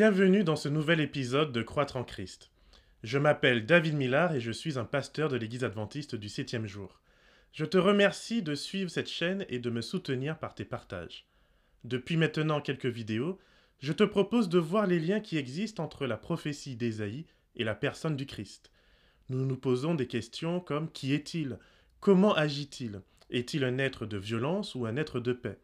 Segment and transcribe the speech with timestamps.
[0.00, 2.50] Bienvenue dans ce nouvel épisode de Croître en Christ.
[3.02, 7.02] Je m'appelle David Millard et je suis un pasteur de l'Église adventiste du septième jour.
[7.52, 11.26] Je te remercie de suivre cette chaîne et de me soutenir par tes partages.
[11.84, 13.38] Depuis maintenant quelques vidéos,
[13.80, 17.26] je te propose de voir les liens qui existent entre la prophétie d'Ésaïe
[17.56, 18.72] et la personne du Christ.
[19.28, 21.58] Nous nous posons des questions comme qui est-il?
[22.00, 23.02] Comment agit-il?
[23.28, 25.58] Est-il un être de violence ou un être de paix?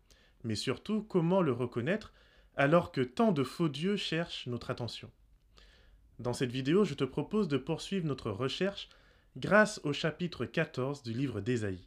[0.45, 2.13] Mais surtout, comment le reconnaître
[2.57, 5.11] alors que tant de faux dieux cherchent notre attention
[6.19, 8.89] Dans cette vidéo, je te propose de poursuivre notre recherche
[9.37, 11.87] grâce au chapitre 14 du livre d'Ésaïe.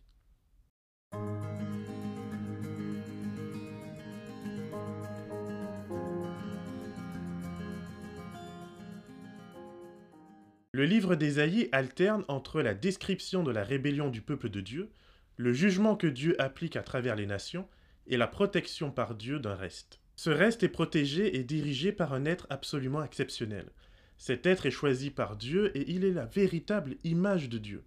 [10.72, 14.92] Le livre d'Ésaïe alterne entre la description de la rébellion du peuple de Dieu,
[15.36, 17.68] le jugement que Dieu applique à travers les nations,
[18.08, 20.00] et la protection par Dieu d'un reste.
[20.22, 23.70] Ce reste est protégé et dirigé par un être absolument exceptionnel.
[24.18, 27.86] Cet être est choisi par Dieu et il est la véritable image de Dieu.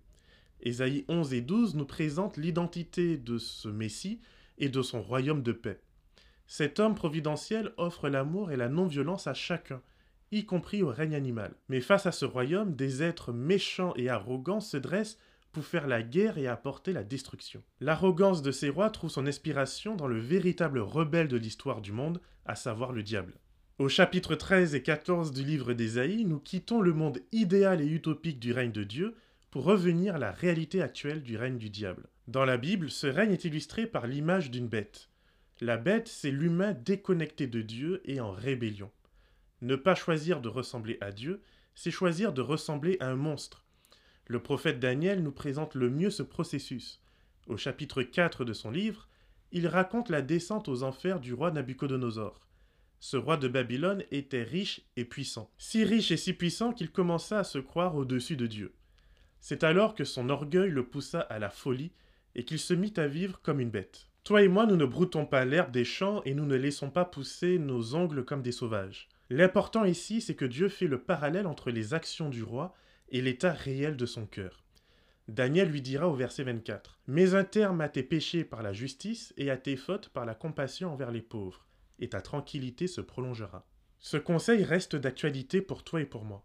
[0.62, 4.18] Ésaïe 11 et 12 nous présentent l'identité de ce Messie
[4.56, 5.82] et de son royaume de paix.
[6.46, 9.82] Cet homme providentiel offre l'amour et la non-violence à chacun,
[10.30, 11.52] y compris au règne animal.
[11.68, 15.18] Mais face à ce royaume, des êtres méchants et arrogants se dressent
[15.52, 17.62] pour faire la guerre et apporter la destruction.
[17.80, 22.20] L'arrogance de ces rois trouve son inspiration dans le véritable rebelle de l'histoire du monde,
[22.46, 23.34] à savoir le diable.
[23.78, 28.38] Au chapitre 13 et 14 du livre d'Ésaïe, nous quittons le monde idéal et utopique
[28.38, 29.14] du règne de Dieu
[29.50, 32.08] pour revenir à la réalité actuelle du règne du diable.
[32.28, 35.10] Dans la Bible, ce règne est illustré par l'image d'une bête.
[35.60, 38.90] La bête, c'est l'humain déconnecté de Dieu et en rébellion.
[39.60, 41.42] Ne pas choisir de ressembler à Dieu,
[41.74, 43.64] c'est choisir de ressembler à un monstre.
[44.26, 47.00] Le prophète Daniel nous présente le mieux ce processus.
[47.48, 49.08] Au chapitre 4 de son livre,
[49.50, 52.46] il raconte la descente aux enfers du roi Nabuchodonosor.
[53.00, 57.40] Ce roi de Babylone était riche et puissant, si riche et si puissant qu'il commença
[57.40, 58.72] à se croire au-dessus de Dieu.
[59.40, 61.90] C'est alors que son orgueil le poussa à la folie
[62.36, 64.06] et qu'il se mit à vivre comme une bête.
[64.22, 67.04] Toi et moi, nous ne broutons pas l'herbe des champs et nous ne laissons pas
[67.04, 69.08] pousser nos ongles comme des sauvages.
[69.30, 72.72] L'important ici, c'est que Dieu fait le parallèle entre les actions du roi
[73.12, 74.64] et l'état réel de son cœur.
[75.28, 79.32] Daniel lui dira au verset 24 Mets un terme à tes péchés par la justice
[79.36, 81.64] et à tes fautes par la compassion envers les pauvres,
[82.00, 83.64] et ta tranquillité se prolongera.
[84.00, 86.44] Ce conseil reste d'actualité pour toi et pour moi.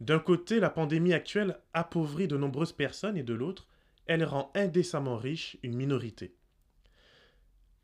[0.00, 3.66] D'un côté, la pandémie actuelle appauvrit de nombreuses personnes et de l'autre,
[4.06, 6.34] elle rend indécemment riche une minorité.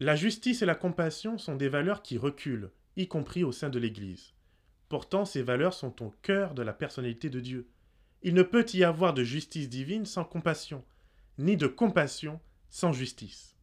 [0.00, 3.78] La justice et la compassion sont des valeurs qui reculent, y compris au sein de
[3.78, 4.34] l'Église.
[4.88, 7.68] Pourtant, ces valeurs sont au cœur de la personnalité de Dieu.
[8.22, 10.84] Il ne peut y avoir de justice divine sans compassion,
[11.38, 12.40] ni de compassion
[12.70, 13.56] sans justice.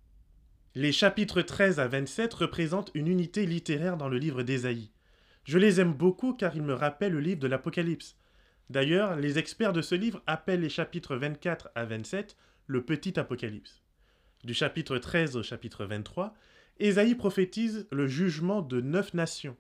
[0.76, 4.92] Les chapitres 13 à 27 représentent une unité littéraire dans le livre d'Ésaïe.
[5.46, 8.18] Je les aime beaucoup car ils me rappellent le livre de l'Apocalypse.
[8.70, 12.36] D'ailleurs, les experts de ce livre appellent les chapitres 24 à 27
[12.68, 13.82] le petit Apocalypse.
[14.44, 16.36] Du chapitre 13 au chapitre 23,
[16.80, 19.58] Ésaïe prophétise le jugement de neuf nations,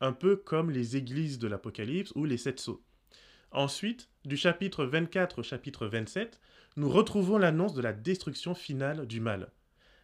[0.00, 2.84] un peu comme les églises de l'Apocalypse ou les sept sceaux.
[3.50, 6.40] Ensuite, du chapitre 24 au chapitre 27,
[6.76, 9.50] nous retrouvons l'annonce de la destruction finale du mal.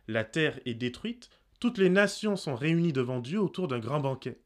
[0.09, 4.41] La terre est détruite, toutes les nations sont réunies devant Dieu autour d'un grand banquet.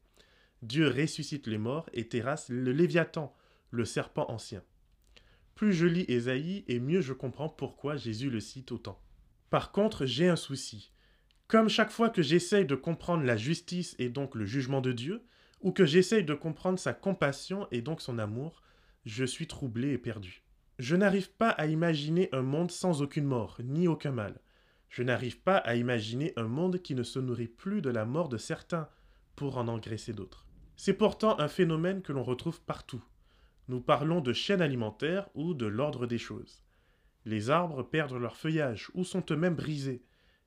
[0.61, 3.33] Dieu ressuscite les morts et terrasse le Léviathan,
[3.69, 4.61] le serpent ancien.
[5.55, 9.01] Plus je lis Ésaïe et mieux je comprends pourquoi Jésus le cite autant.
[9.49, 10.91] Par contre, j'ai un souci.
[11.47, 15.23] Comme chaque fois que j'essaye de comprendre la justice et donc le jugement de Dieu,
[15.61, 18.61] ou que j'essaye de comprendre sa compassion et donc son amour,
[19.05, 20.43] je suis troublé et perdu.
[20.79, 24.39] Je n'arrive pas à imaginer un monde sans aucune mort, ni aucun mal.
[24.89, 28.29] Je n'arrive pas à imaginer un monde qui ne se nourrit plus de la mort
[28.29, 28.89] de certains
[29.35, 30.45] pour en engraisser d'autres.
[30.75, 33.03] C'est pourtant un phénomène que l'on retrouve partout.
[33.67, 36.63] Nous parlons de chaîne alimentaire ou de l'ordre des choses.
[37.25, 40.03] Les arbres perdent leur feuillage ou sont eux-mêmes brisés.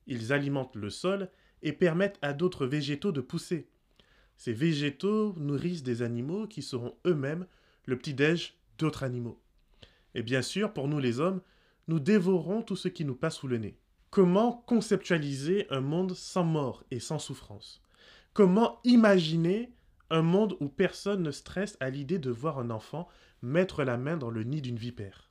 [0.07, 1.29] Ils alimentent le sol
[1.63, 3.69] et permettent à d'autres végétaux de pousser.
[4.37, 7.47] Ces végétaux nourrissent des animaux qui seront eux-mêmes
[7.85, 9.41] le petit-déj d'autres animaux.
[10.13, 11.41] Et bien sûr, pour nous les hommes,
[11.87, 13.77] nous dévorons tout ce qui nous passe sous le nez.
[14.09, 17.81] Comment conceptualiser un monde sans mort et sans souffrance?
[18.33, 19.73] Comment imaginer
[20.09, 23.07] un monde où personne ne stresse à l'idée de voir un enfant
[23.41, 25.29] mettre la main dans le nid d'une vipère?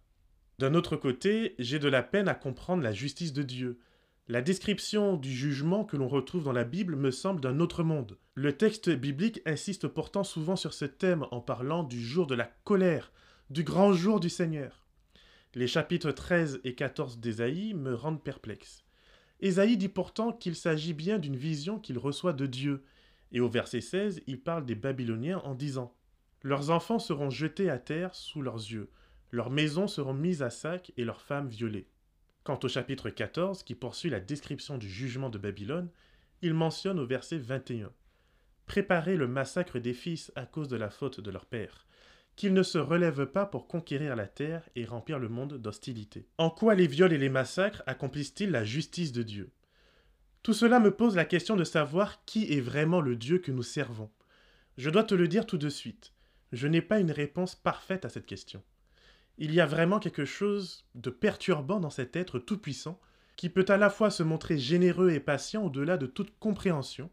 [0.59, 3.81] D'un autre côté, j'ai de la peine à comprendre la justice de Dieu,
[4.27, 8.17] la description du jugement que l'on retrouve dans la Bible me semble d'un autre monde.
[8.35, 12.51] Le texte biblique insiste pourtant souvent sur ce thème en parlant du jour de la
[12.65, 13.13] colère,
[13.51, 14.87] du grand jour du Seigneur.
[15.55, 18.85] Les chapitres 13 et 14 d'Ésaïe me rendent perplexe.
[19.41, 22.83] Ésaïe dit pourtant qu'il s'agit bien d'une vision qu'il reçoit de Dieu,
[23.31, 25.95] Et au verset 16, il parle des Babyloniens en disant
[26.43, 28.89] Leurs enfants seront jetés à terre sous leurs yeux,
[29.33, 31.89] leurs maisons seront mises à sac et leurs femmes violées.
[32.45, 35.89] Quant au chapitre 14, qui poursuit la description du jugement de Babylone,
[36.43, 37.91] il mentionne au verset 21
[38.67, 41.87] Préparez le massacre des fils à cause de la faute de leur père,
[42.37, 46.29] qu'ils ne se relèvent pas pour conquérir la terre et remplir le monde d'hostilité.
[46.37, 49.51] En quoi les viols et les massacres accomplissent-ils la justice de Dieu?
[50.43, 53.63] Tout cela me pose la question de savoir qui est vraiment le Dieu que nous
[53.63, 54.11] servons.
[54.77, 56.13] Je dois te le dire tout de suite,
[56.53, 58.63] je n'ai pas une réponse parfaite à cette question.
[59.37, 63.01] Il y a vraiment quelque chose de perturbant dans cet être tout-puissant
[63.37, 67.11] qui peut à la fois se montrer généreux et patient au-delà de toute compréhension,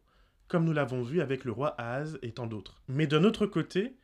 [0.48, 2.82] comme nous l'avons vu avec le roi Ahaz et tant d'autres.
[2.88, 3.98] Mais d'un autre côté,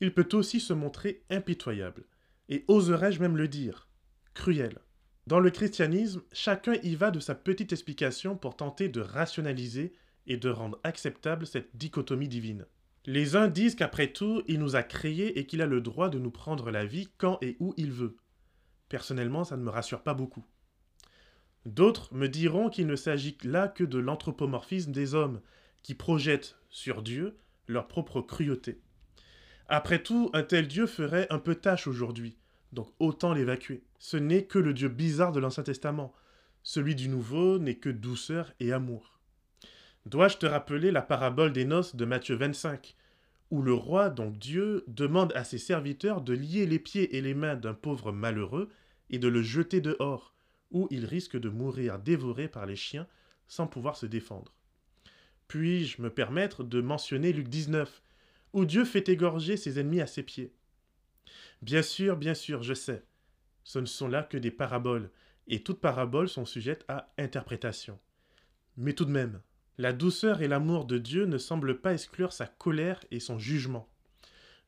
[0.00, 2.04] il peut aussi se montrer impitoyable,
[2.48, 3.88] et oserais-je même le dire,
[4.34, 4.78] cruel.
[5.26, 9.94] Dans le christianisme, chacun y va de sa petite explication pour tenter de rationaliser
[10.26, 12.66] et de rendre acceptable cette dichotomie divine.
[13.06, 16.18] Les uns disent qu'après tout, il nous a créés et qu'il a le droit de
[16.18, 18.16] nous prendre la vie quand et où il veut.
[18.88, 20.44] Personnellement, ça ne me rassure pas beaucoup.
[21.66, 25.40] D'autres me diront qu'il ne s'agit là que de l'anthropomorphisme des hommes,
[25.82, 27.36] qui projettent sur Dieu
[27.68, 28.80] leur propre cruauté.
[29.68, 32.38] Après tout, un tel Dieu ferait un peu tâche aujourd'hui,
[32.72, 33.82] donc autant l'évacuer.
[33.98, 36.14] Ce n'est que le Dieu bizarre de l'Ancien Testament.
[36.62, 39.13] Celui du Nouveau n'est que douceur et amour.
[40.06, 42.94] Dois-je te rappeler la parabole des noces de Matthieu 25,
[43.50, 47.32] où le roi, donc Dieu, demande à ses serviteurs de lier les pieds et les
[47.32, 48.68] mains d'un pauvre malheureux
[49.08, 50.34] et de le jeter dehors,
[50.70, 53.06] où il risque de mourir dévoré par les chiens
[53.48, 54.52] sans pouvoir se défendre.
[55.48, 58.02] Puis-je me permettre de mentionner Luc 19,
[58.52, 60.52] où Dieu fait égorger ses ennemis à ses pieds?
[61.62, 63.04] Bien sûr, bien sûr, je sais,
[63.62, 65.10] ce ne sont là que des paraboles,
[65.46, 67.98] et toutes paraboles sont sujettes à interprétation.
[68.76, 69.40] Mais tout de même,
[69.78, 73.88] la douceur et l'amour de Dieu ne semblent pas exclure sa colère et son jugement.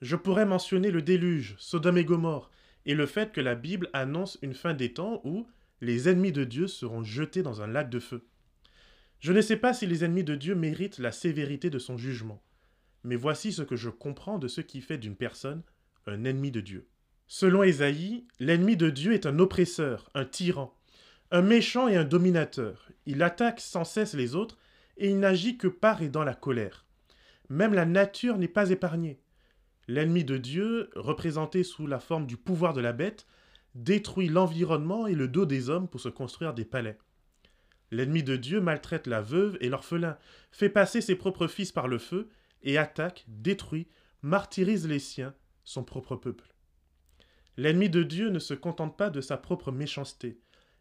[0.03, 2.51] Je pourrais mentionner le déluge, Sodome et Gomorre,
[2.85, 5.47] et le fait que la Bible annonce une fin des temps où
[5.81, 8.27] les ennemis de Dieu seront jetés dans un lac de feu.
[9.21, 12.43] Je ne sais pas si les ennemis de Dieu méritent la sévérité de son jugement,
[13.05, 15.63] mais voici ce que je comprends de ce qui fait d'une personne
[16.07, 16.89] un ennemi de Dieu.
[17.27, 20.77] Selon Ésaïe, l'ennemi de Dieu est un oppresseur, un tyran,
[21.33, 22.89] un méchant et un dominateur.
[23.05, 24.59] Il attaque sans cesse les autres
[24.97, 26.85] et il n'agit que par et dans la colère.
[27.49, 29.21] Même la nature n'est pas épargnée.
[29.89, 33.27] L'ennemi de Dieu, représenté sous la forme du pouvoir de la bête,
[33.75, 36.99] détruit l'environnement et le dos des hommes pour se construire des palais.
[37.93, 40.19] L'ennemi de Dieu maltraite la veuve et l'orphelin,
[40.51, 42.29] fait passer ses propres fils par le feu,
[42.63, 43.87] et attaque, détruit,
[44.23, 46.53] martyrise les siens, son propre peuple.
[47.57, 50.41] L'ennemi de Dieu ne se contente pas de sa propre méchanceté.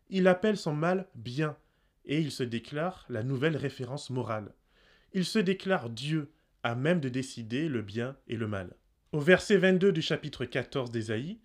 [0.10, 1.58] Il appelle son mal bien,
[2.06, 4.54] et il se déclare la nouvelle référence morale.
[5.14, 6.32] Il se déclare Dieu,
[6.64, 8.76] à même de décider le bien et le mal.
[9.12, 11.40] Au verset 22 du chapitre 14 d'Ésaïe,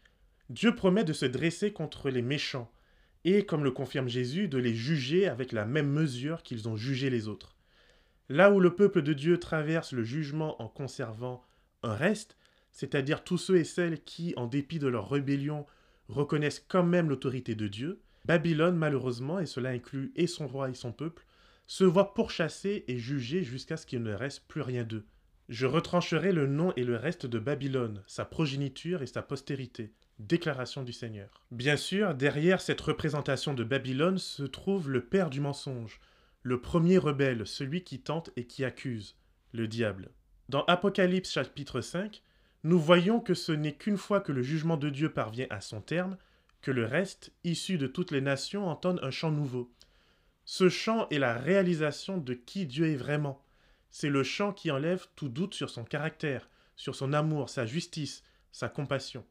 [0.49, 2.73] Dieu promet de se dresser contre les méchants,
[3.25, 7.11] et, comme le confirme Jésus, de les juger avec la même mesure qu'ils ont jugé
[7.11, 7.57] les autres.
[8.29, 11.45] Là où le peuple de Dieu traverse le jugement en conservant
[11.83, 12.37] un reste,
[12.73, 15.67] c'est-à-dire tous ceux et celles qui, en dépit de leur rébellion,
[16.09, 20.75] reconnaissent quand même l'autorité de Dieu, Babylone, malheureusement, et cela inclut et son roi et
[20.75, 21.27] son peuple,
[21.67, 25.05] se voit pourchasser et juger jusqu'à ce qu'il ne reste plus rien d'eux.
[25.49, 29.91] Je retrancherai le nom et le reste de Babylone, sa progéniture et sa postérité.
[30.21, 31.43] Déclaration du Seigneur.
[31.51, 35.99] Bien sûr, derrière cette représentation de Babylone se trouve le père du mensonge,
[36.43, 39.17] le premier rebelle, celui qui tente et qui accuse,
[39.51, 40.11] le diable.
[40.49, 42.23] Dans Apocalypse chapitre 5,
[42.63, 45.81] nous voyons que ce n'est qu'une fois que le jugement de Dieu parvient à son
[45.81, 46.17] terme
[46.63, 49.73] que le reste, issu de toutes les nations, entende un chant nouveau.
[50.45, 53.43] Ce chant est la réalisation de qui Dieu est vraiment.
[53.91, 58.23] C'est le chant qui enlève tout doute sur son caractère, sur son amour, sa justice,
[58.53, 59.25] sa compassion.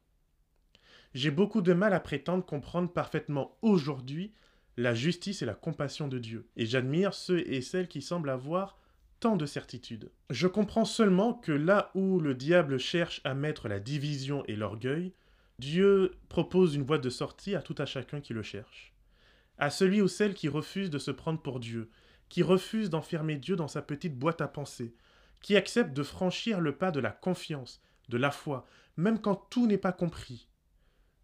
[1.14, 4.32] J'ai beaucoup de mal à prétendre comprendre parfaitement aujourd'hui
[4.76, 8.78] la justice et la compassion de Dieu, et j'admire ceux et celles qui semblent avoir
[9.18, 10.10] tant de certitude.
[10.30, 15.12] Je comprends seulement que là où le diable cherche à mettre la division et l'orgueil,
[15.60, 18.94] Dieu propose une voie de sortie à tout à chacun qui le cherche.
[19.58, 21.90] À celui ou celle qui refuse de se prendre pour Dieu,
[22.30, 24.94] qui refuse d'enfermer Dieu dans sa petite boîte à pensée,
[25.42, 29.66] qui accepte de franchir le pas de la confiance, de la foi, même quand tout
[29.66, 30.48] n'est pas compris.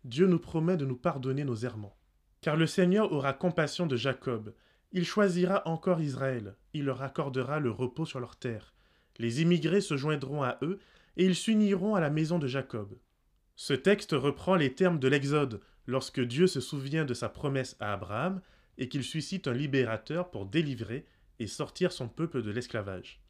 [0.05, 1.97] Dieu nous promet de nous pardonner nos errements.
[2.43, 4.53] Car le Seigneur aura compassion de Jacob,
[4.93, 8.75] il choisira encore Israël, il leur accordera le repos sur leur terre.
[9.17, 10.79] Les immigrés se joindront à eux,
[11.17, 12.99] et ils s'uniront à la maison de Jacob.
[13.57, 17.95] Ce texte reprend les termes de l'Exode, lorsque Dieu se souvient de sa promesse à
[17.95, 18.43] Abraham
[18.77, 21.07] et qu'il suscite un libérateur pour délivrer
[21.39, 23.21] et sortir son peuple de l'esclavage.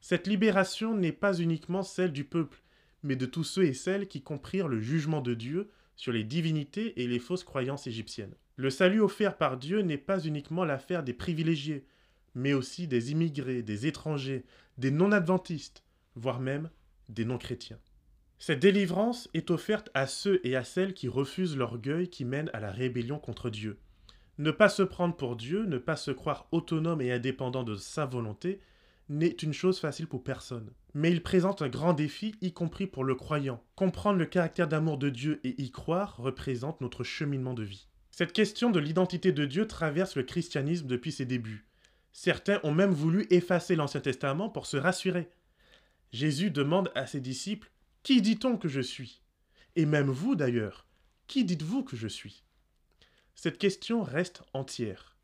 [0.00, 2.62] Cette libération n'est pas uniquement celle du peuple,
[3.02, 7.02] mais de tous ceux et celles qui comprirent le jugement de Dieu sur les divinités
[7.02, 8.34] et les fausses croyances égyptiennes.
[8.54, 11.84] Le salut offert par Dieu n'est pas uniquement l'affaire des privilégiés,
[12.36, 14.44] mais aussi des immigrés, des étrangers,
[14.78, 15.82] des non-adventistes,
[16.14, 16.70] voire même
[17.08, 17.80] des non-chrétiens.
[18.38, 22.60] Cette délivrance est offerte à ceux et à celles qui refusent l'orgueil qui mène à
[22.60, 23.78] la rébellion contre Dieu.
[24.38, 28.06] Ne pas se prendre pour Dieu, ne pas se croire autonome et indépendant de sa
[28.06, 28.60] volonté,
[29.08, 30.70] n'est une chose facile pour personne.
[30.94, 33.62] Mais il présente un grand défi, y compris pour le croyant.
[33.74, 37.88] Comprendre le caractère d'amour de Dieu et y croire représente notre cheminement de vie.
[38.12, 41.66] Cette question de l'identité de Dieu traverse le christianisme depuis ses débuts.
[42.12, 45.28] Certains ont même voulu effacer l'Ancien Testament pour se rassurer.
[46.12, 47.70] Jésus demande à ses disciples
[48.02, 49.22] Qui dit-on que je suis?
[49.76, 50.86] Et même vous d'ailleurs,
[51.26, 52.42] qui dites-vous que je suis?
[53.34, 55.16] Cette question reste entière.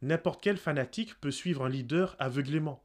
[0.00, 2.82] N'importe quel fanatique peut suivre un leader aveuglément.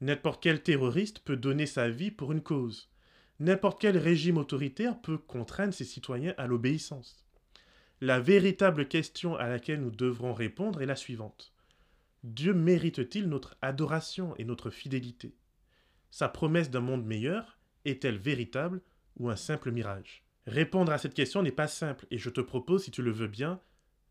[0.00, 2.90] N'importe quel terroriste peut donner sa vie pour une cause.
[3.38, 7.24] N'importe quel régime autoritaire peut contraindre ses citoyens à l'obéissance.
[8.00, 11.52] La véritable question à laquelle nous devrons répondre est la suivante.
[12.24, 15.36] Dieu mérite-t-il notre adoration et notre fidélité?
[16.10, 17.55] Sa promesse d'un monde meilleur
[17.88, 18.82] est-elle véritable
[19.16, 20.24] ou un simple mirage?
[20.46, 23.26] Répondre à cette question n'est pas simple et je te propose, si tu le veux
[23.26, 23.60] bien,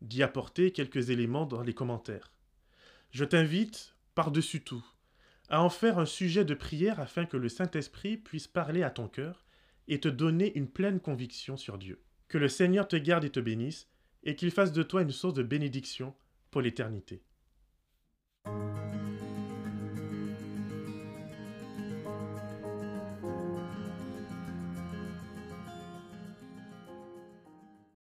[0.02, 2.32] d'y apporter quelques éléments dans les commentaires.
[3.10, 4.84] Je t'invite, par-dessus tout,
[5.48, 9.08] à en faire un sujet de prière afin que le Saint-Esprit puisse parler à ton
[9.08, 9.44] cœur
[9.88, 12.02] et te donner une pleine conviction sur Dieu.
[12.28, 13.88] Que le Seigneur te garde et te bénisse,
[14.24, 16.12] et qu'il fasse de toi une source de bénédiction
[16.50, 17.22] pour l'éternité.